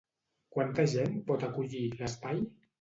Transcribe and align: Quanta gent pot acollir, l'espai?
Quanta 0.55 0.85
gent 0.95 1.21
pot 1.29 1.47
acollir, 1.51 1.85
l'espai? 2.03 2.45